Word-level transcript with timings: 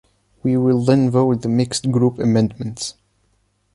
We 0.41 0.57
will 0.57 0.83
then 0.83 1.11
vote 1.11 1.43
the 1.43 1.47
Mixed 1.47 1.91
Group 1.91 2.17
amendments. 2.17 2.95